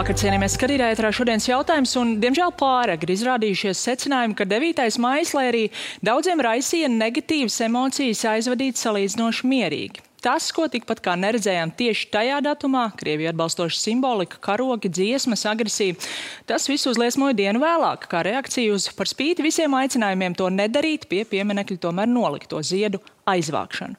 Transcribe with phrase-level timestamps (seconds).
[0.00, 4.86] Labvakar, cienījamies skatītāji, ētrā šodienas jautājums, un, diemžēl, pāragri izrādījušies secinājumi, ka 9.
[4.96, 5.60] maijs, lai arī
[6.00, 10.06] daudziem raisīja negatīvas emocijas, aizvadīt salīdzinoši mierīgi.
[10.24, 16.00] Tas, ko tikpat kā neredzējām tieši tajā datumā, Krievija atbalstoša simbolika, karogi, dziesmas, agresija,
[16.48, 21.26] tas viss uzliesmoja dienu vēlāk, kā reakcija uz par spīti visiem aicinājumiem to nedarīt, pie
[21.28, 23.96] pieminekļa tomēr nolikto ziedu aizvākšanu.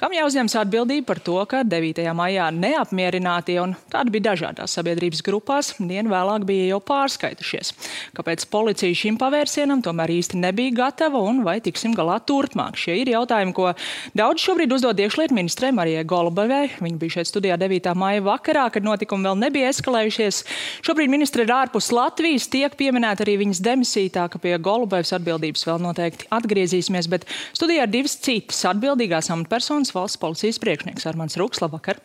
[0.00, 2.00] Kam jāuzņemas atbildība par to, ka 9.
[2.16, 7.72] maijā neapmierinātie un tādi bija dažādās sabiedrības grupās, dienu vēlāk bija jau pārskaitušies.
[8.16, 12.78] Kāpēc policija šim pavērsienam tomēr īsti nebija gatava un vai tiksim galā turpmāk?
[12.80, 13.72] Šie ir jautājumi, ko
[14.18, 16.64] daudz šobrīd uzdod iekšlietu ministrē Marijai Golubevai.
[16.82, 17.92] Viņa bija šeit studijā 9.
[17.98, 20.42] maija vakarā, kad notikumi vēl nebija eskalējušies.
[20.86, 25.66] Šobrīd ministre ir ārpus Latvijas, tiek pieminēta arī viņas demisija, tā ka pie Golubevas atbildības
[25.68, 31.38] vēl noteikti atgriezīsimies, bet studijā ir divas citas Rīgas atbildīgās amatpersonas valsts policijas priekšnieks Armāns
[31.40, 31.62] Rūks.
[31.64, 31.96] Labvakar!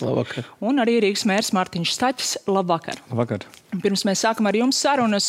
[0.00, 0.46] Labvakar.
[0.64, 2.30] Un arī Rīgas mērs Mārtiņš Staķis.
[2.48, 2.96] Labvakar!
[3.10, 3.44] Labvakar.
[3.82, 5.26] Pirms mēs sākam ar jums sarunas,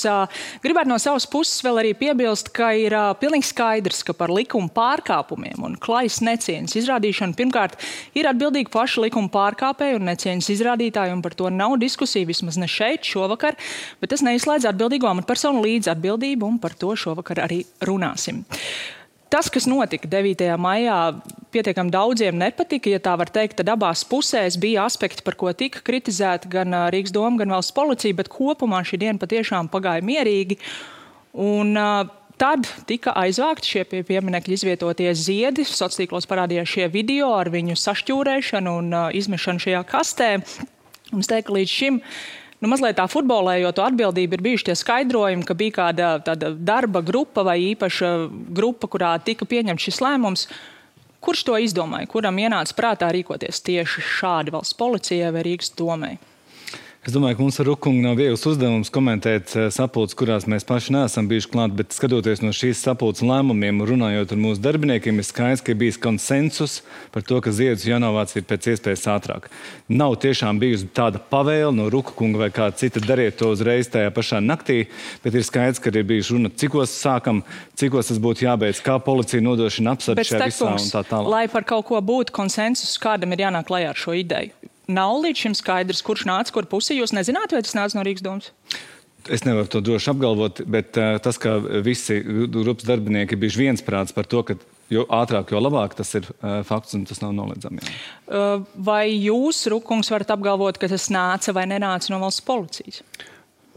[0.64, 5.68] gribētu no savas puses vēl arī piebilst, ka ir pilnīgi skaidrs, ka par likuma pārkāpumiem
[5.68, 7.76] un klajas necieņas izrādīšanu pirmkārt
[8.16, 12.72] ir atbildīgi paši likuma pārkāpēji un necieņas izrādītāji, un par to nav diskusija vismaz ne
[12.72, 13.60] šeit šovakar,
[14.00, 18.46] bet tas neizslēdz atbildīgo amatpersonu līdz atbildību, un par to šovakar arī runāsim.
[19.34, 20.44] Tas, kas notika 9.
[20.62, 20.96] maijā,
[21.50, 22.92] pietiekami daudziem nepatika.
[22.92, 27.16] Ja tā var teikt, tad abās pusēs bija aspekti, par ko tika kritizēta gan Rīgas
[27.16, 30.60] doma, gan valsts policija, bet kopumā šī diena patiešām pagāja mierīgi.
[31.34, 31.80] Un,
[32.34, 35.64] Tad tika aizvākti šie pie pieminiekļa izvietotie ziedi.
[35.70, 40.30] Sociālos tīklos parādījās šie video ar viņu sašķūrēšanu un uh, izmešanu šajā kastē.
[41.14, 42.18] Un es teiktu, ka līdz šim uh,
[42.64, 47.60] nu, mazliet tā futbolējot, atbildība ir bijuši tie skaidrojumi, ka bija kāda darba grupa vai
[47.74, 48.14] īpaša
[48.56, 50.48] grupa, kurā tika pieņemts šis lēmums.
[51.24, 52.10] Kurš to izdomāja?
[52.12, 56.18] Kuram ienāca prātā rīkoties tieši šādi valsts policijai vai Rīgas domai?
[57.04, 60.94] Es domāju, ka mums ar Rukungu nav viegls uzdevums komentēt eh, sapulces, kurās mēs paši
[60.96, 65.28] neesam bijuši klāt, bet skatoties no šīs sapulces lēmumiem un runājot ar mūsu darbiniekiem, ir
[65.28, 66.78] skaidrs, ka ir bijis konsensus
[67.12, 69.52] par to, ka ziedus jānovāc pēc iespējas ātrāk.
[69.92, 74.40] Nav tiešām bijusi tāda pavēle no Rukunga vai kāda cita dariet to uzreiz tajā pašā
[74.40, 74.86] naktī,
[75.28, 77.44] bet ir skaidrs, ka ir bijuši runa, cikos sākam,
[77.76, 81.36] cikos tas būtu jābeidz, kā policija nodrošina apsardzi šajā visā un tā tālāk.
[81.36, 85.46] Lai par kaut ko būtu konsensus, kādam ir jānāk klajā ar šo ideju nav līdz
[85.46, 86.98] šim skaidrs, kurš nāca kur pusē.
[86.98, 88.52] Jūs nezināt, vai tas nāca no Rīgas domas?
[89.32, 91.56] Es nevaru to droši apgalvot, bet uh, tas, ka
[91.86, 94.58] visi grupas darbinieki bija viensprāts par to, ka
[94.92, 97.80] jo ātrāk, jo labāk, tas ir uh, fakts un tas nav noliedzami.
[98.28, 103.00] Uh, vai jūs, Rukungs, varat apgalvot, ka tas nāca vai nenāca no valsts policijas?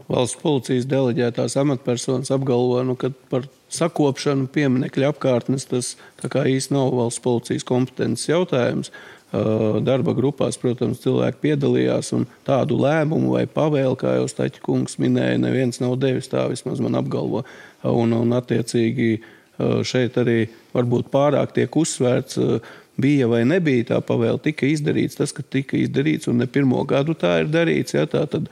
[0.07, 7.23] Valsts policijas deleģētās amatpersonas apgalvo, nu, ka par sakopšanu pieminiekļa apkārtnes tas īsti nav valsts
[7.23, 8.91] policijas kompetences jautājums.
[8.91, 12.13] Uh, Darba grupās, protams, cilvēki piedalījās,
[12.47, 16.29] tādu lēmumu vai pavēlu, kā jau Staķis kungs minēja, neviens nav devis.
[16.31, 17.43] Tā vismaz man apgalvo.
[17.83, 19.17] Un, un attiecīgi
[19.87, 20.45] šeit arī
[20.75, 22.39] varbūt pārāk tiek uzsvērts
[22.97, 27.15] bija vai nebija tā pavēle, tika izdarīts tas, ka tika izdarīts, un ne pirmo gadu
[27.17, 27.95] tā ir darīts.
[27.95, 28.49] Ja, tā tad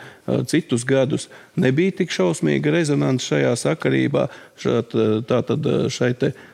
[0.50, 1.28] citus gadus
[1.59, 4.28] nebija tik šausmīga rezonance šajā sakarībā.
[4.56, 4.94] Šat,
[5.28, 6.13] tā tad šai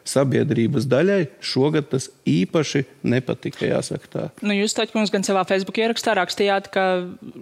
[0.10, 4.24] sabiedrības daļai šogad tas īpaši nepatika, jāsaka tā.
[4.42, 6.86] Nu, jūs taču mums gan savā Facebook ierakstā rakstījāt, ka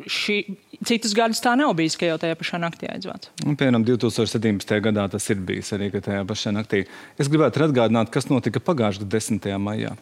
[0.04, 0.42] šī
[0.84, 3.30] citus gadus tā nav bijis, ka jau tajā pašā naktī aizvāc.
[3.46, 4.76] Un, piemēram, 2017.
[4.90, 6.84] gadā tas ir bijis arī tajā pašā naktī.
[7.16, 9.50] Es gribētu atgādināt, kas notika pagājušā gada 10.
[9.64, 9.96] maijā.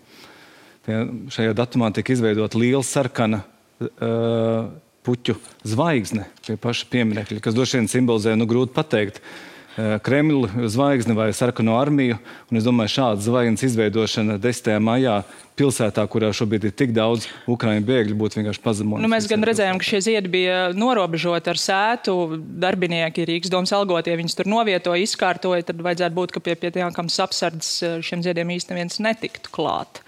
[0.87, 1.01] Tie,
[1.35, 3.41] šajā datumā tika izveidota liela sarkana
[3.83, 4.69] uh,
[5.03, 5.35] puķu
[5.67, 11.29] zvaigzne pie paša pieminiekļa, kas droši vien simbolizē, nu, grūti pateikt, uh, Kremļa zvaigzni vai
[11.37, 12.17] sarkano armiju.
[12.51, 14.71] Un es domāju, šāda zvaigznes izveidošana 10.
[14.81, 15.19] maijā
[15.57, 19.01] pilsētā, kurā šobrīd ir tik daudz ukraiņu bēgļu, būtu vienkārši pazemota.
[19.01, 22.17] Nu, mēs gan redzējām, ka šie ziedi bija norobežoti ar sētu.
[22.61, 25.65] Darbinieki Rīgas domas algotie viņus tur novietoja, izkārtoja.
[25.69, 30.03] Tad vajadzētu būt, ka pie pietiekams apsardzes šiem ziediem īstenībā netiktu klāt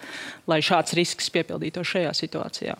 [0.50, 2.77] lai šāds risks piepildītos šajā situācijā?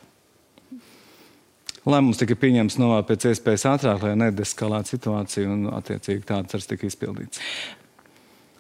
[1.88, 6.90] Lēmums tika pieņemts no pēc iespējas ātrāk, lai nedeskalētu situāciju, un attiecīgi tāds arī tika
[6.90, 7.44] izpildīts.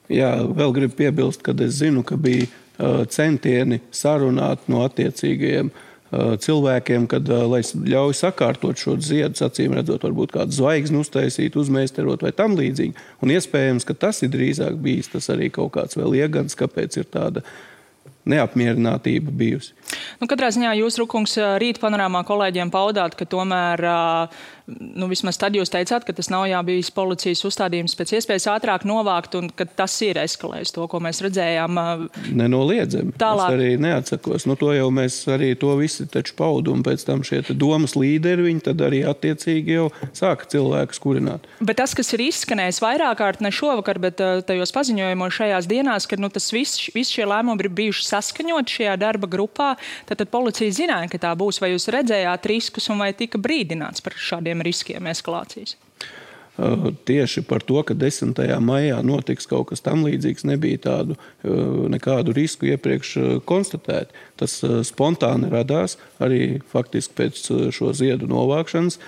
[0.09, 6.33] Jā, vēl gribu piebilst, ka es zinu, ka bija uh, centieni sarunāt no attiecīgajiem uh,
[6.41, 12.25] cilvēkiem, kad, uh, lai ļauj sakārtot šo ziedu, acīm redzot, varbūt kādu zvaigzni uztaisīt, uzmēsterot
[12.25, 12.97] vai tam līdzīgi.
[13.21, 17.11] Un iespējams, ka tas ir drīzāk bijis tas arī kaut kāds vēl iegans, kāpēc ir
[17.13, 17.45] tāda
[18.29, 19.73] neapmierinātība bijusi.
[20.21, 23.85] Nu, katrā ziņā jūs, Rukungs, rīt panorāmā kolēģiem paudāt, ka tomēr
[24.77, 29.35] nu, vismaz tad jūs teicāt, ka tas nav bijis policijas uzstādījums pēc iespējas ātrāk novākt
[29.39, 31.79] un ka tas ir eskalējis to, ko mēs redzējām.
[32.37, 33.15] Nenoliedzami.
[33.19, 33.53] Tālāk.
[33.53, 34.45] Es arī neatsakos.
[34.49, 38.47] Nu, to jau mēs arī to visi taču paudu un pēc tam šie domas līderi,
[38.49, 41.47] viņi tad arī attiecīgi jau sāka cilvēkus kurināt.
[41.63, 46.19] Bet tas, kas ir izskanējis vairāk kārt, ne šovakar, bet tajos paziņojumos šajās dienās, ka
[46.21, 49.73] nu, tas viss, visi šie lēmumi ir bijuši saskaņoti šajā darba grupā,
[50.05, 51.61] tad, tad policija zināja, ka tā būs.
[51.63, 55.77] Vai jūs redzējāt riskus un vai tika brīdināts par šādiem riskiem eskalācijas?
[57.07, 58.35] Tieši par to, ka 10.
[58.59, 61.15] maijā notiks kaut kas tamlīdzīgs, nebija tādu
[61.93, 63.13] nekādu risku iepriekš
[63.47, 64.11] konstatēt.
[64.39, 64.57] Tas
[64.89, 67.41] spontāni radās arī faktiski pēc
[67.75, 68.99] šo ziedu novākšanas.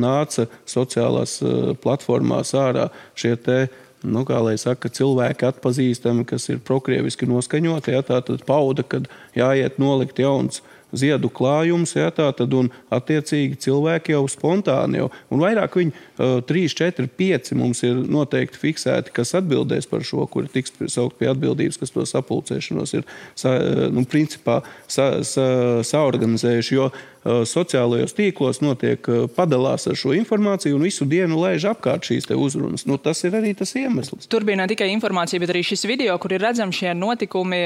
[0.00, 1.42] Nāca sociālās
[1.84, 2.88] platformās ārā
[3.20, 3.58] šie te
[4.04, 7.96] nu, kā lai saka, cilvēki atpazīstami, kas ir prokrieviski noskaņoti.
[7.96, 10.62] Ja, tā tad pauda, kad jāiet nolikt jauns
[10.94, 16.36] ziedu klājums, ja, tā tad un attiecīgi cilvēki jau spontāni jau, un vairāk viņi, uh,
[16.46, 21.32] 3, 4, 5 mums ir noteikti fiksēti, kas atbildēs par šo, kuri tiks saukt pie
[21.32, 23.08] atbildības, kas to sapulcēšanos ir,
[23.38, 23.56] sa,
[23.94, 25.48] nu, principā sa, sa,
[25.90, 31.64] saorganizējuši, jo uh, sociālajos tīklos notiek uh, padalās ar šo informāciju un visu dienu laiž
[31.72, 32.84] apkārt šīs uzrunas.
[32.84, 34.28] Nu, tas ir arī tas iemesls.
[34.28, 37.62] Tur bija ne tikai informācija, bet arī šis video, kur ir redzami šie notikumi,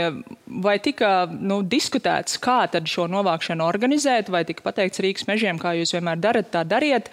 [0.62, 5.94] vai tika nu, diskutēts, kā šo novākšanu organizēt, vai tika pateikts Rīgas mežiem, kā jūs
[5.96, 7.10] vienmēr darat, tā dariet.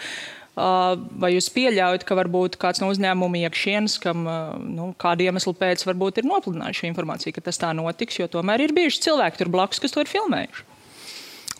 [0.55, 4.23] Vai jūs pieļaujat, ka varbūt kāds no uzņēmuma iekšienes, kam
[4.71, 8.75] nu, kādu iemeslu pēc varbūt ir nopludinājuši informāciju, ka tas tā notiks, jo tomēr ir
[8.77, 10.74] bijuši cilvēki tur blakus, kas to ir filmējuši?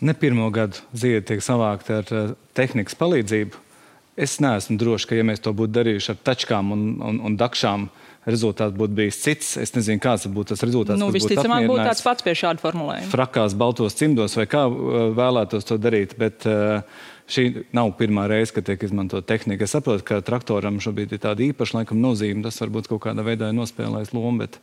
[0.04, 3.62] Ne pirmo gadu ziedi tiek savākti ar tehnikas palīdzību.
[4.16, 7.90] Es neesmu drošs, ka, ja mēs to būtu darījuši ar tačkām un, un, un dakšām,
[8.26, 9.50] rezultāts būtu bijis cits.
[9.60, 11.00] Es nezinu, kāds būtu tas rezultāts.
[11.00, 13.10] Nu, visticamāk, būtu tāds pats pie šāda formulējuma.
[13.12, 16.16] Frakās, baltos cimdos vai kā vēlētos to darīt.
[16.20, 16.48] Bet,
[17.26, 19.66] Šī nav pirmā reize, kad tiek izmantota tehnika.
[19.66, 22.44] Es saprotu, ka traktoram šobrīd ir tāda īpaša laikam, nozīme.
[22.44, 24.60] Tas varbūt kaut kādā veidā ir nospēlējis lomu, bet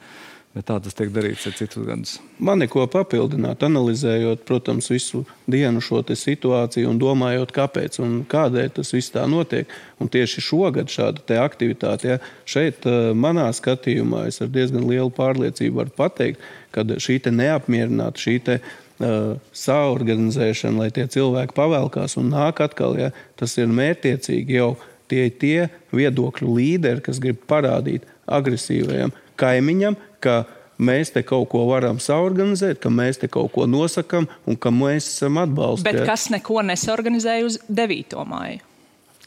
[0.54, 2.12] Bet tā tas tiek darīts ar citus gadus.
[2.38, 8.94] Man neko papildināt, analizējot, protams, visu dienu šo situāciju un domājot, kāpēc un kādēļ tas
[8.94, 9.72] viss tā notiek.
[9.98, 15.82] Un tieši šogad šāda aktivitāte, ja, šeit eh, manā skatījumā, es ar diezgan lielu pārliecību
[15.82, 22.62] varu pateikt, ka šī neapmierināta, šī te, uh, saorganizēšana, lai tie cilvēki pavēlkās un nāk
[22.66, 24.74] atkal, ja, tas ir mērķiecīgi jau
[25.12, 30.42] tie, tie viedokļu līderi, kas grib parādīt agresīvajam kaimiņam, ka
[30.84, 35.10] mēs te kaut ko varam saorganizēt, ka mēs te kaut ko nosakām un ka mēs
[35.16, 35.90] esam atbalstīti.
[35.92, 38.20] Bet kas neko nesorganizēja uz 9.
[38.30, 38.62] māju?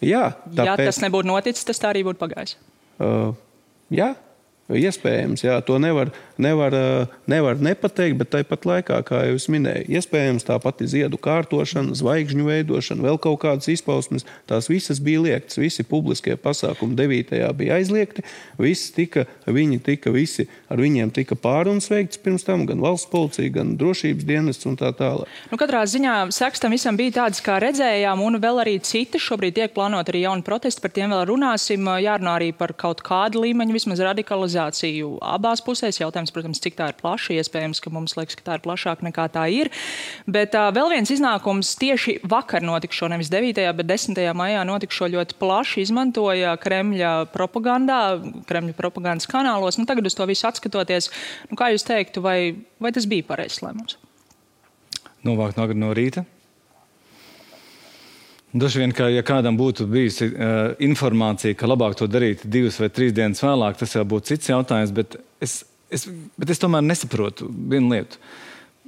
[0.04, 0.66] Jā, tāpēc...
[0.68, 2.58] ja tas nebūtu noticis, tas tā arī būtu pagājis.
[3.00, 3.32] Uh,
[3.92, 4.12] jā,
[4.66, 6.10] Iespējams, jā, to nevar,
[6.42, 6.74] nevar,
[7.30, 12.48] nevar nepateikt, bet tāpat laikā, kā jau es minēju, iespējams tā pati ziedu kārtošana, zvaigžņu
[12.48, 15.58] veidošana, vēl kaut kādas izpausmes, tās visas bija liektas.
[15.60, 17.34] Visi publiskie pasākumi 9.
[17.56, 18.24] bija aizliegti.
[18.60, 23.52] Visi tika, viņi tika, visi ar viņiem tika pārunas veikts pirms tam, gan valsts policija,
[23.58, 25.30] gan drošības dienests un tā tālāk.
[25.50, 29.20] Nu, katrā ziņā seks tam visam bija tāds, kā redzējām, un vēl arī citi.
[29.22, 31.86] Šobrīd tiek plānot arī jauni protesti, par tiem vēl runāsim.
[32.02, 36.00] Jārunā arī par kaut kādu līmeņu, vismaz radikalizāciju abās pusēs.
[36.02, 37.34] Jautājums, protams, cik tā ir plaša.
[37.40, 39.70] Iespējams, ka mums liekas, ka tā ir plašāka nekā tā ir.
[40.30, 43.62] Bet uh, vēl viens iznākums tieši vakar notikšo, nevis 9.
[43.80, 44.22] bet 10.
[44.36, 48.00] maijā notikšo ļoti plaši izmantoja Kremļa propagandā,
[48.48, 49.80] Kremļa propagandas kanālos.
[49.80, 51.10] Nu, tagad uz to visu atskatoties,
[51.50, 52.38] nu, kā jūs teiktu, vai,
[52.82, 54.00] vai tas bija pareizs lēmums?
[55.26, 56.26] Novākt no rīta
[58.56, 62.88] Droši vien, ka ja kādam būtu bijusi uh, informācija, ka labāk to darīt divas vai
[62.88, 64.94] trīs dienas vēlāk, tas jau būtu cits jautājums.
[64.96, 65.58] Bet es,
[65.90, 68.20] es, bet es tomēr nesaprotu vienu lietu.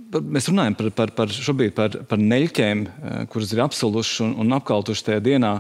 [0.08, 1.34] Mēs runājam par, par, par,
[1.76, 5.58] par, par neļķiem, uh, kuras ir apsolušas un, un apkaltušas tajā dienā.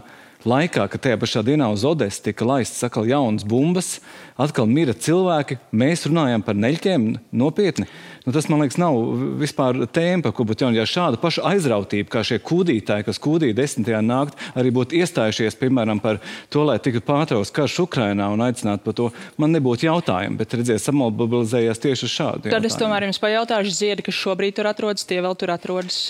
[0.48, 3.96] Laikā, kad tajā pašā dienā uz Odeses tika laistas atkal jaunas bumbas,
[4.38, 7.88] atkal mira cilvēki, mēs runājam par neļķiem nopietni.
[8.24, 8.96] Nu, tas, man liekas, nav
[9.40, 10.78] vispār tēma, par ko būtu jāņem.
[10.78, 16.02] Ja šāda paša aizrautība, kā šie kūdītāji, kas kūdīja desmitajā naktī, arī būtu iestājušies, piemēram,
[16.04, 16.20] par
[16.52, 19.08] to, lai tiktu pārtraukts karš Ukrainā un aicinātu par to,
[19.40, 22.44] man nebūtu jautājumu, bet redziet, samobilizējās tieši uz šādu.
[22.44, 22.68] Tad jautājumu.
[22.70, 26.04] es tomēr jums pajautāšu, ziedi, kas šobrīd tur atrodas, tie vēl tur atrodas.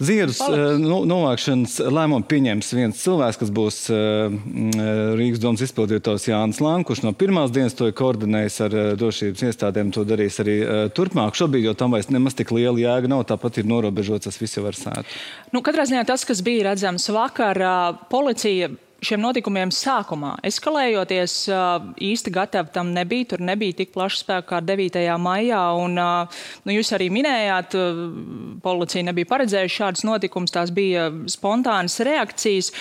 [0.00, 0.38] Ziedus
[0.80, 4.32] nu, novākšanas lēmumu pieņems viens cilvēks, kas būs uh,
[5.18, 9.46] Rīgas domas izpildītājs Jānis Lanks, kurš no pirmās dienas to ir koordinējis ar uh, drošības
[9.50, 11.38] iestādēm, to darīs arī uh, turpmāk.
[11.38, 14.66] Šobrīd jau tam vairs nemaz tik liela jēga nav, tāpat ir norobežots tas viss jau
[14.68, 15.18] ar sētu.
[15.54, 18.70] Nu, katrā ziņā tas, kas bija redzams vakar, uh, policija
[19.04, 21.34] šiem notikumiem sākumā eskalējoties,
[22.04, 23.32] īsti gatavi tam nebija.
[23.32, 24.98] Tur nebija tik plaša spēka kā 9.
[25.22, 25.60] maijā.
[25.80, 27.76] Un, nu, jūs arī minējāt,
[28.64, 32.72] policija nebija paredzējusi šādus notikumus, tās bija spontānas reakcijas.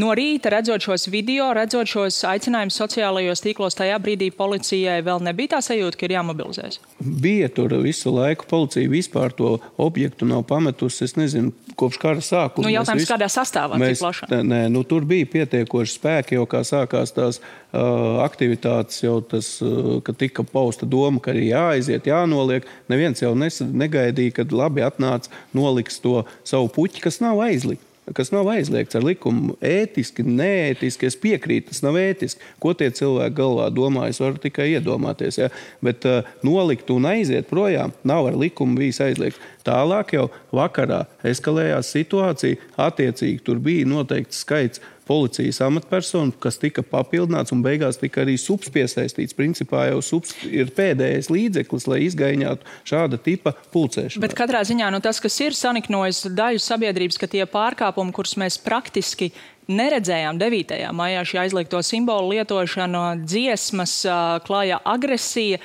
[0.00, 5.56] No rīta redzot šos video, redzot šos aicinājumus sociālajos tīklos, tajā brīdī policijai vēl nebija
[5.56, 6.78] tā sajūta, ka ir jāmobilizēs?
[6.98, 8.46] Bija tur visu laiku.
[8.48, 11.04] Policija vispār to objektu nav pametusi.
[11.06, 12.66] Es nezinu, kopš kara sākuma.
[12.66, 17.14] Nu, jautājums, visu, kādā sastāvā mēs, nē, nu, tur bija pietiekoši spēki, jau kā sākās
[17.16, 22.68] tās uh, aktivitātes, jau tas, uh, ka tika pausta doma, ka ir jāaiziet, jānoliek.
[22.92, 28.32] Neviens jau nes, negaidīja, kad labi atnāca, noliks to savu puķi, kas nav aizlikts kas
[28.34, 29.54] nav aizliegts ar likumu.
[29.62, 32.42] Ētiski, neētiski, es piekrītu, tas nav ētiski.
[32.62, 35.38] Ko tie cilvēki galvā domā, es varu tikai iedomāties.
[35.38, 35.50] Ja?
[35.84, 39.40] Bet uh, nolikt un aiziet projām nav ar likumu bijis aizliegts.
[39.66, 47.52] Tālāk jau vakarā eskalējās situācija, attiecīgi tur bija noteikts skaits policijas amatpersonu, kas tika papildināts
[47.54, 49.36] un beigās tika arī subs piesaistīts.
[49.36, 54.22] Principā jau subs ir pēdējais līdzeklis, lai izgaņātu šāda tipa pulcēšanu.
[54.22, 58.60] Bet katrā ziņā nu, tas, kas ir saniknojis daļu sabiedrības, ka tie pārkāpumi, kurus mēs
[58.62, 59.32] praktiski
[59.72, 60.80] neredzējām 9.
[60.96, 64.00] maijā šī aizliegto simbolu lietošana, dziesmas,
[64.46, 65.60] klāja agresija.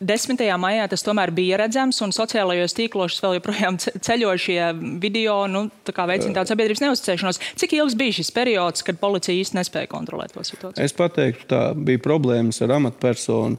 [0.00, 0.42] 10.
[0.60, 4.60] maijā tas tomēr bija redzams, un sociālajos tīklos vēl joprojām ceļošie
[5.00, 7.40] video nu, tā veicina tādu sabiedrības neuzticēšanos.
[7.62, 10.84] Cik ilgs bija šis periods, kad policija īsti nespēja kontrolēt to situāciju?
[10.84, 13.56] Es pateiktu, tā bija problēmas ar amatpersonu,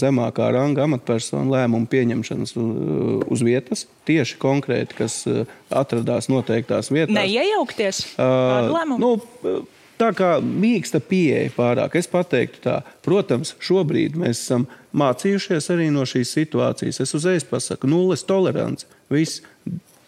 [0.00, 5.20] zemākā ranga amatpersonu lēmumu pieņemšanas uz vietas, tieši konkrēti, kas
[5.68, 7.16] atradās noteiktās vietās.
[7.16, 8.04] Neiejaukties?
[8.16, 9.16] Uh, nu,
[10.00, 11.96] tā kā mīksta pieeja pārāk.
[11.98, 17.00] Es teiktu, tā, protams, šobrīd mēs esam mācījušies arī no šīs situācijas.
[17.00, 18.88] Es uzreiz pasaku, nulles tolerants.
[19.12, 19.42] Viss.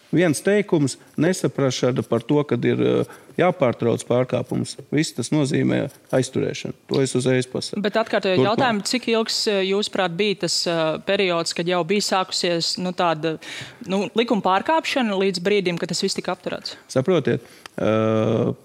[0.07, 4.77] Viens teikums, nesaprašana par to, ka ir eh, jāpārtrauc pārkāpums.
[4.93, 5.81] Viss tas nozīmē
[6.15, 6.77] aizturēšanu.
[6.87, 7.83] To es uzreiz pasaku.
[7.83, 12.77] Bet atkārtojot jautājumu, cik ilgs eh, jūsuprāt bija tas uh, periods, kad jau bija sākusies
[12.79, 13.35] nu, tāda
[13.91, 16.77] nu, likuma pārkāpšana līdz brīdim, kad tas viss tika apturēts?
[16.93, 17.43] Saprotiet,
[17.75, 18.55] uh,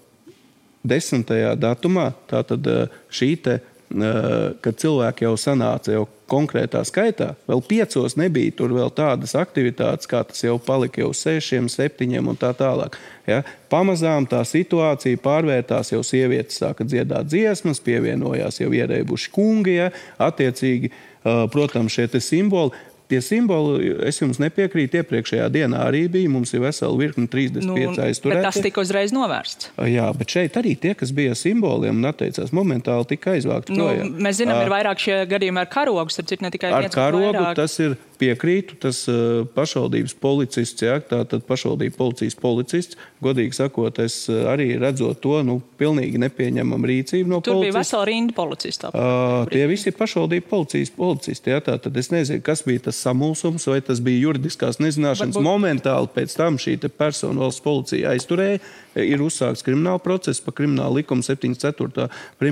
[0.83, 7.61] desmitajā datumā, tātad eh, šī te, eh, kad cilvēki jau sanāca jau konkrētā skaitā, vēl
[7.67, 12.53] piecos nebija tur vēl tādas aktivitātes, kā tas jau palika jau sešiem, septiņiem un tā
[12.57, 12.97] tālāk.
[13.29, 13.43] Ja?
[13.71, 19.91] Pamazām tā situācija pārvērtās, jau sievietes sāka dziedāt dziesmas, pievienojās jau ierēbuši kungi, ja?
[20.19, 22.73] attiecīgi, eh, protams, šie simboli.
[23.13, 26.31] Tie simboli, es jums nepiekrītu, iepriekšējā dienā arī bija.
[26.33, 27.75] Mums ir vesela virkne 35 nu,
[28.07, 28.45] aizturēti.
[28.47, 29.69] Tas tika uzreiz novērsts.
[29.85, 33.77] Jā, bet šeit arī tie, kas bija simboliem un atteicās, momentāli tika aizvākti.
[33.77, 37.45] Nu, mēs zinām, ir vairāk šie gadījumi ar karogu, starp citu, ne tikai ar karogu.
[37.59, 37.93] Tas ir
[38.23, 44.73] piekrītu, tas uh, pašvaldības policists, jā, tātad pašvaldību policijas policists, godīgi sakot, es uh, arī
[44.81, 47.59] redzot to, nu, pilnīgi nepieņemam rīcību no Tur policijas.
[47.59, 48.93] Tur bija vesela rinda policistā.
[48.93, 53.67] Uh, tie visi ir pašvaldību policijas policisti, jā, tātad es nezinu, kas bija tas samulsums,
[53.71, 55.35] vai tas bija juridiskās nezināšanas.
[55.37, 55.49] Varbūt...
[55.49, 58.61] Momentāli pēc tam šī persona valsts policija aizturēja,
[58.99, 62.09] ir uzsākts krimināla process par krimināla likuma 74.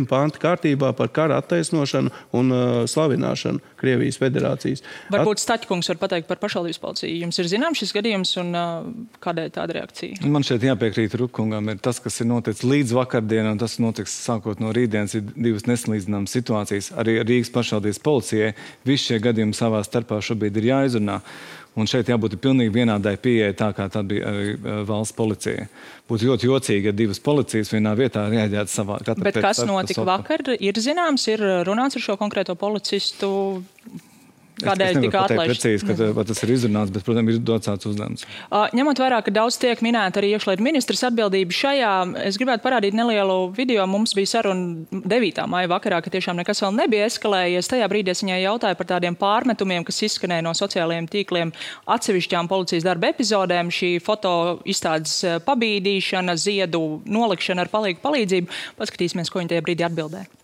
[0.10, 4.84] panta kārtībā par kara attaisnošanu un uh, slavināšanu Krievijas federācijas.
[5.14, 7.20] Varbūt Staķkungs var pateikt par pašvaldības policiju.
[7.22, 8.88] Jums ir zināms šis gadījums un uh,
[9.22, 10.26] kādēļ tāda reakcija?
[10.26, 11.70] Man šeit jāpiekrīt Rupkungam.
[11.70, 15.68] Ir tas, kas ir noticis līdz vakardienai, un tas notiks sākot no rītdienas, ir divas
[15.70, 16.92] nesalīdzināmas situācijas.
[16.98, 18.54] Arī Rīgas pašvaldības policijai
[18.88, 21.22] visi šie gadījumi savā starpā šobrīd ir jāizrunā.
[21.80, 24.58] Un šeit jābūt pilnīgi vienādai pieejai, tā kā tā bija arī
[24.90, 25.70] valsts policija.
[26.10, 28.98] Būtu ļoti jocīgi, ja divas policijas vienā vietā reaģētu savā.
[29.24, 30.44] Bet kas notika vakar?
[30.60, 33.32] Ir zināms, ir runāts ar šo konkrēto policistu
[34.66, 35.52] Kādēļ tika atlaists?
[35.52, 38.26] Precīzi, ka, vai tas ir izrunāts, bet, protams, ir dots tāds uzdevums.
[38.50, 41.94] Uh, ņemot vērā, ka daudz tiek minēta arī iekšlietu ministrs atbildība šajā,
[42.26, 43.86] es gribētu parādīt nelielu video.
[43.90, 45.46] Mums bija saruna 9.
[45.52, 47.72] maija vakarā, ka tiešām nekas vēl nebija eskalējies.
[47.72, 51.54] Tajā brīdī es viņai jautāju par tādiem pārmetumiem, kas izskanēja no sociālajiem tīkliem
[51.92, 53.72] atsevišķām policijas darba epizodēm.
[53.74, 58.62] Šī foto izstādes pabīdīšana, ziedu nolikšana ar palīgu palīdzību.
[58.80, 60.41] Paskatīsimies, ko viņa tajā brīdī atbildēja.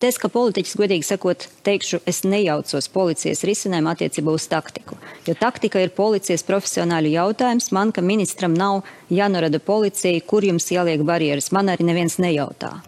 [0.00, 4.96] Es, kā politiķis, godīgi sakot, teikšu, es nejaucos policijas risinājumu attiecībā uz taktiku.
[5.28, 7.68] Jo taktika ir policijas profesionāļu jautājums.
[7.76, 8.80] Man, kā ministram, nav
[9.12, 11.50] jānorada policija, kur jums jāliek barjeras.
[11.52, 12.78] Man arī neviens nejautā.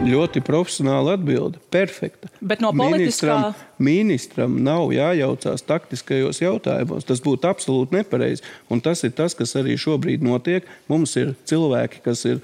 [0.00, 1.60] Ļoti profesionāla atbilde.
[1.68, 2.30] Perfekta.
[2.40, 3.36] Bet no politiskā...
[3.36, 7.04] ministram, ministram nav jājaucās taktiskajos jautājumos.
[7.04, 8.48] Tas būtu absolūti nepareizi.
[8.72, 10.64] Un tas ir tas, kas arī šobrīd notiek.
[10.88, 12.40] Mums ir cilvēki, kas ir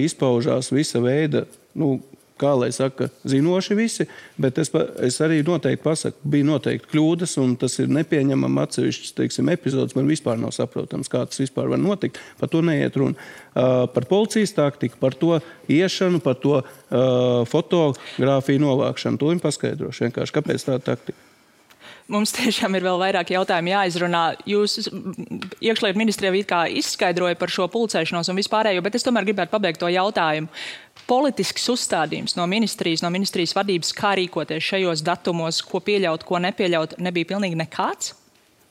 [0.00, 1.44] izpaužās visa veida,
[1.76, 1.96] nu,
[2.40, 4.06] kā lai saka, zinoši visi,
[4.40, 4.70] bet es,
[5.04, 9.96] es arī noteikti pasaku, bija noteikti kļūdas, un tas ir nepieņemami atsevišķs, teiksim, epizods.
[9.96, 12.20] Man vispār nav saprotams, kā tas vispār var notikt.
[12.40, 13.16] Par to neiet runa.
[13.56, 15.38] Uh, par policijas taktiku, par to
[15.72, 16.66] iešanu, par to uh,
[17.48, 19.20] fotografiju novākšanu.
[19.22, 21.25] To viņi paskaidrošu vienkārši, kāpēc tā taktika.
[22.06, 24.22] Mums tiešām ir vēl vairāk jautājumu jāizrunā.
[24.46, 24.86] Jūs
[25.58, 29.82] iekšlietu ministrijā it kā izskaidroja par šo pulcēšanos un vispārējo, bet es tomēr gribētu pabeigt
[29.82, 30.46] to jautājumu.
[31.10, 36.96] Politisks uzstādījums no ministrijas, no ministrijas vadības, kā rīkoties šajos datumos, ko pieļaut, ko nepieļaut,
[37.02, 38.14] nebija pilnīgi nekāds?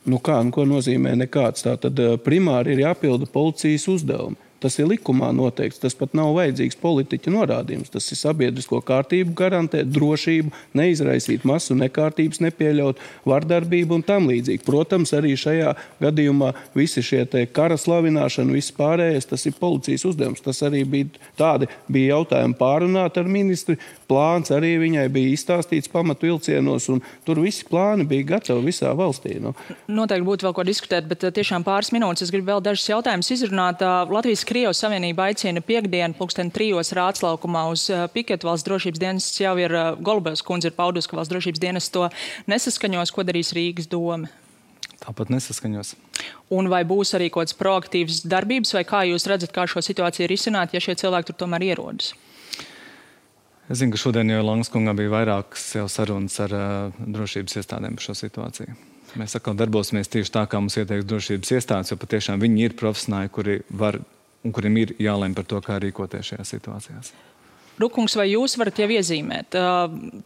[0.07, 1.65] Nu kā, nu ko nozīmē nekāds?
[1.65, 4.44] Tā tad eh, primāri ir jāpilda policijas uzdevumi.
[4.63, 5.81] Tas ir likumā noteikts.
[5.83, 7.91] Tas pat nav vajadzīgs politiķa norādījums.
[7.93, 14.63] Tas ir sabiedrisko kārtību garantēt, drošību, neizraisīt masu nekārtības, nepieļaut vardarbību un tam līdzīgi.
[14.65, 20.43] Protams, arī šajā gadījumā visi šie kara slavināšana, viss pārējais, tas ir policijas uzdevums.
[20.45, 23.77] Tas arī bija tādi bija jautājumi pārunāt ar ministri.
[24.05, 29.39] Plāns arī viņai bija izstāstīts pamatu vilcienos, un tur visi plāni bija gatavi visā valstī.
[29.41, 29.55] Nu.
[29.89, 33.81] Noteikti būtu vēl ko diskutēt, bet tiešām pāris minūtes es gribu vēl dažus jautājumus izrunāt.
[33.81, 39.29] Latvijas Krievijas Savienība aicina piekdienu pulksten trijos rātslaukumā uz uh, piketu valsts drošības dienas.
[39.41, 42.05] Jau ir uh, Golubevs kundze ir paudusi, ka valsts drošības dienas to
[42.51, 44.29] nesaskaņos, ko darīs Rīgas doma.
[45.01, 45.95] Tāpat nesaskaņos.
[46.55, 50.29] Un vai būs arī kaut kāds proaktīvs darbības, vai kā jūs redzat, kā šo situāciju
[50.31, 52.13] risināt, ja šie cilvēki tur tomēr ierodas?
[53.65, 58.13] Es zinu, ka šodien jau Langskungā bija vairākas sarunas ar uh, drošības iestādēm par šo
[58.19, 58.75] situāciju.
[59.17, 63.31] Mēs atkal darbosimies tieši tā, kā mums ieteiks drošības iestādes, jo patiešām viņi ir profesionāļi,
[63.33, 63.97] kuri var
[64.45, 67.13] un kuriem ir jālem par to, kā rīkoties šajās situācijās.
[67.81, 69.55] Rukungs, vai jūs varat jau iezīmēt,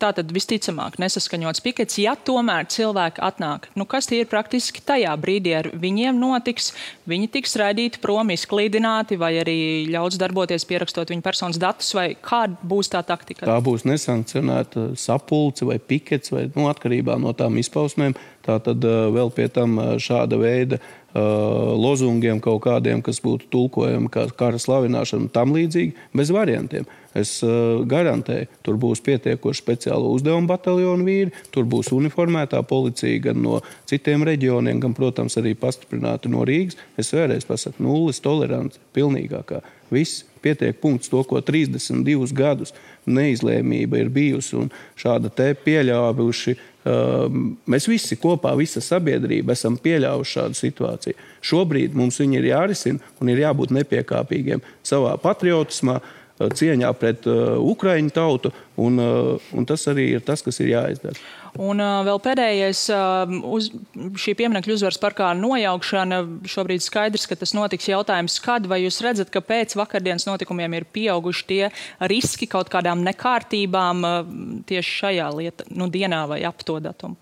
[0.02, 5.16] tā tad visticamāk nesaskaņots pikets, ja tomēr cilvēki atnāk, nu kas tie ir praktiski tajā
[5.18, 6.72] brīdī ar viņiem notiks,
[7.10, 9.58] viņi tiks raidīti prom, izklīdināti vai arī
[9.90, 13.50] ļauts darboties pierakstot viņu personas datus, vai kāda būs tā taktika?
[13.50, 18.18] Tā būs nesankcionēta sapulce vai pikets, vai nu, atkarībā no tām izpausmēm.
[18.46, 24.26] Tā tad vēl pie tam šāda veida uh, lozungiem kaut kādiem, kas būtu tulkojami kā
[24.38, 26.88] kara slavināšana un tam līdzīgi, bez variantiem.
[27.18, 33.42] Es uh, garantēju, tur būs pietiekoši speciālo uzdevumu bataljonu vīri, tur būs uniformētā policija gan
[33.42, 36.78] no citiem reģioniem, gan, protams, arī pastiprināta no Rīgas.
[37.02, 39.64] Es vēlreiz pasaku, nulles tolerants, pilnīgākā.
[39.90, 42.76] Viss pietiek punkts to, ko 32 gadus
[43.10, 46.56] neizlēmība ir bijusi un šāda te pieļāvuši.
[47.70, 51.26] Mēs visi kopā, visa sabiedrība, esam pieļāvuši šādu situāciju.
[51.46, 56.00] Šobrīd mums viņi ir jārisina un ir jābūt nepiekāpīgiem savā patriotismā,
[56.40, 61.20] cieņā pret Ukraiņu tautu, un, un tas arī ir tas, kas ir jāizdara.
[61.58, 63.70] Un uh, vēl pēdējais, uh, uz
[64.22, 66.22] šī pieminiektu uzvaras parkā nojaukšana.
[66.50, 70.88] Šobrīd skaidrs, ka tas notiks jautājums, kad vai jūs redzat, ka pēc vakardienas notikumiem ir
[70.94, 71.64] pieauguši tie
[72.12, 74.20] riski kaut kādām nekārtībām uh,
[74.70, 77.18] tieši šajā lieta, nu, dienā vai ap to datumu?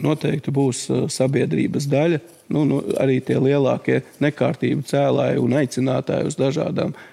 [0.00, 2.20] Noteikti būs uh, sabiedrības daļa,
[2.56, 7.08] nu, nu, arī tie lielākie nekārtību cēlāji un aicinātāji uz dažādām uh,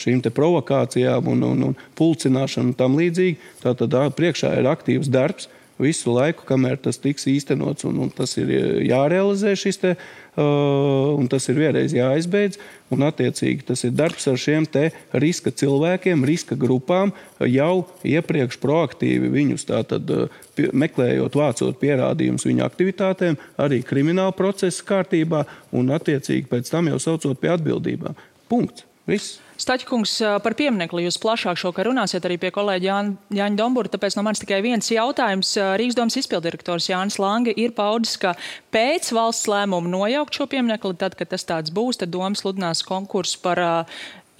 [0.00, 3.38] šīm provokācijām un, un, un pulcināšanu un tam līdzīgi.
[3.64, 7.86] Tātad priekšā ir aktīvs darbs visu laiku, kamēr tas tiks īstenots.
[7.88, 8.50] Un, un tas ir
[8.86, 12.60] jārealizē šis te, uh, un tas ir vienreiz jāizbeidz.
[12.94, 14.68] Un, attiecīgi, tas ir darbs ar šiem
[15.18, 17.10] riska cilvēkiem, riska grupām,
[17.42, 20.14] jau iepriekš proaktīvi viņus tātad,
[20.56, 25.44] meklējot, vācot pierādījumus viņu aktivitātēm, arī krimināla procesa kārtībā
[25.74, 28.14] un, attiecīgi, pēc tam jau saucot pie atbildībām.
[28.48, 28.86] Punkts.
[29.04, 29.40] Viss.
[29.60, 34.24] Staķkungs, par pieminiektu jūs plašāk šokar runāsiet arī pie kolēģa Jāņa, Jāņa Dombura, tāpēc no
[34.26, 35.52] manis tikai viens jautājums.
[35.78, 38.32] Rīgas domas izpildirektors Jānis Lange ir paudis, ka
[38.74, 43.38] pēc valsts lēmuma nojaukt šo pieminekli, tad, kad tas tāds būs, tad doma sludinās konkursu
[43.44, 43.62] par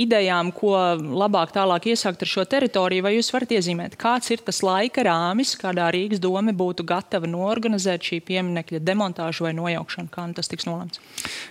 [0.00, 4.58] idejām, ko labāk tālāk iesākt ar šo teritoriju, vai jūs varat iezīmēt, kāds ir tas
[4.66, 10.34] laika rāmis, kādā Rīgas doma būtu gatava norganizēt šī pieminekļa demontāžu vai nojaukšanu, kā nu
[10.34, 11.02] tas tiks nolemts?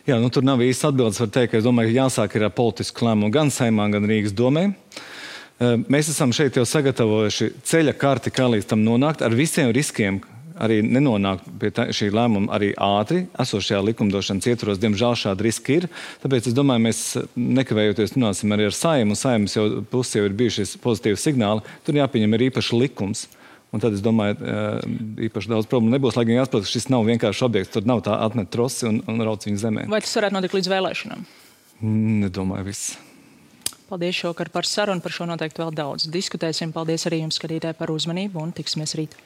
[0.10, 1.21] Jā, nu, tur nav īsti atbildes.
[1.23, 4.67] Var teikt, ka es domāju, ka jāsāk ar politisku lēmumu gan saimā, gan Rīgas domē.
[5.63, 10.19] Mēs esam šeit jau sagatavojuši ceļa karti, kā līdz tam nonākt, ar visiem riskiem,
[10.62, 13.26] arī nenonākt pie tā, šī lēmuma arī ātri.
[13.39, 15.88] Esošajā likumdošanas ietvaros, diemžēl, šādi riski ir.
[16.24, 17.04] Tāpēc es domāju, mēs
[17.36, 19.18] nekavējoties runāsim arī ar saimnu.
[19.18, 21.63] Saimnes jau pusi jau ir bijušies pozitīvi signāli.
[21.86, 23.28] Tur jāpieņem ir īpaši likums.
[23.74, 24.38] Un tad es domāju,
[25.30, 26.18] īpaši daudz problēmu nebūs.
[26.20, 27.74] Lai gan jāsaprot, ka šis nav vienkārši objekts.
[27.74, 29.88] Tur nav tā atmet trosi un, un rauc viņu zemē.
[29.89, 31.26] Vai tas varētu notikt līdz vēlēšanām?
[32.22, 32.94] Nedomāju, viss.
[33.89, 35.02] Paldies šokar par sarunu.
[35.02, 36.72] Par šo noteikti vēl daudz diskutēsim.
[36.76, 39.18] Paldies arī jums, skatītāji, par uzmanību un tiksimies rīt.